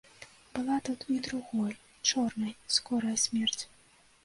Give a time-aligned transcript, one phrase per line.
[0.53, 1.77] Была тут і другой,
[2.11, 3.63] чорнай, скорая смерць.